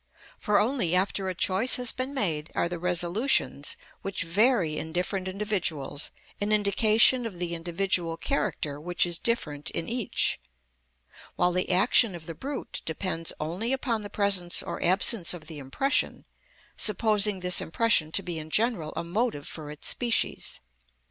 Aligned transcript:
For 0.39 0.59
only 0.59 0.95
after 0.95 1.29
a 1.29 1.35
choice 1.35 1.75
has 1.75 1.91
been 1.91 2.11
made 2.11 2.49
are 2.55 2.67
the 2.67 2.79
resolutions, 2.79 3.77
which 4.01 4.23
vary 4.23 4.77
in 4.79 4.91
different 4.93 5.27
individuals, 5.27 6.09
an 6.39 6.51
indication 6.51 7.27
of 7.27 7.37
the 7.37 7.53
individual 7.53 8.17
character 8.17 8.81
which 8.81 9.05
is 9.05 9.19
different 9.19 9.69
in 9.69 9.87
each; 9.87 10.39
while 11.35 11.51
the 11.51 11.69
action 11.71 12.15
of 12.15 12.25
the 12.25 12.33
brute 12.33 12.81
depends 12.83 13.31
only 13.39 13.71
upon 13.71 14.01
the 14.01 14.09
presence 14.09 14.63
or 14.63 14.83
absence 14.83 15.35
of 15.35 15.45
the 15.45 15.59
impression, 15.59 16.25
supposing 16.75 17.41
this 17.41 17.61
impression 17.61 18.11
to 18.13 18.23
be 18.23 18.39
in 18.39 18.49
general 18.49 18.93
a 18.95 19.03
motive 19.03 19.47
for 19.47 19.69
its 19.69 19.87
species. 19.87 20.61